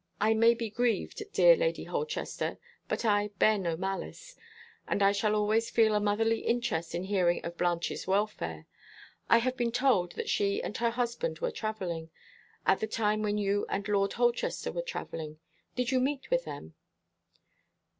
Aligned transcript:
I 0.19 0.33
may 0.33 0.55
be 0.55 0.71
grieved, 0.71 1.21
dear 1.31 1.55
Lady 1.55 1.83
Holchester; 1.83 2.57
but 2.87 3.05
I 3.05 3.27
bear 3.37 3.59
no 3.59 3.77
malice. 3.77 4.35
And 4.87 5.03
I 5.03 5.11
shall 5.11 5.35
always 5.35 5.69
feel 5.69 5.93
a 5.93 5.99
motherly 5.99 6.39
interest 6.39 6.95
in 6.95 7.03
hearing 7.03 7.45
of 7.45 7.55
Blanche's 7.55 8.07
welfare. 8.07 8.65
I 9.29 9.37
have 9.37 9.55
been 9.55 9.71
told 9.71 10.13
that 10.13 10.27
she 10.27 10.59
and 10.59 10.75
her 10.77 10.89
husband 10.89 11.37
were 11.37 11.51
traveling, 11.51 12.09
at 12.65 12.79
the 12.79 12.87
time 12.87 13.21
when 13.21 13.37
you 13.37 13.67
and 13.69 13.87
Lord 13.87 14.13
Holchester 14.13 14.71
were 14.71 14.81
traveling. 14.81 15.37
Did 15.75 15.91
you 15.91 15.99
meet 15.99 16.31
with 16.31 16.45
them?" 16.45 16.73